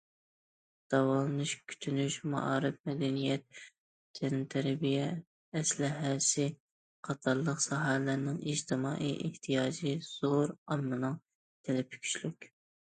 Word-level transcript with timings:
داۋالىنىش، 0.91 1.51
كۈتۈنۈش، 1.73 2.15
مائارىپ، 2.35 2.79
مەدەنىيەت، 2.89 3.59
تەنتەربىيە 4.19 5.03
ئەسلىھەسى 5.61 6.47
قاتارلىق 7.09 7.61
ساھەلەرنىڭ 7.69 8.41
ئىجتىمائىي 8.55 9.15
ئېھتىياجى 9.27 9.93
زور، 10.09 10.55
ئاممىنىڭ 10.69 11.21
تەلىپى 11.69 12.05
كۈچلۈك. 12.07 12.49